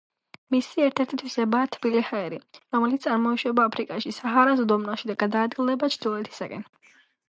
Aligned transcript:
მისი 0.53 0.85
ერთ-ერთი 0.85 1.19
თვისებაა 1.21 1.67
თბილი 1.75 2.01
ჰაერი, 2.09 2.41
რომელიც 2.79 3.07
წარმოიშვება 3.09 3.69
აფრიკაში, 3.71 4.17
საჰარას 4.21 4.67
უდაბნოში 4.69 5.15
და 5.15 5.23
გადაადგილდება 5.25 5.97
ჩრდილოეთისაკენ. 5.97 6.71